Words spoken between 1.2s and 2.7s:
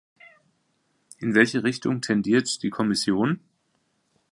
welche Richtung tendiert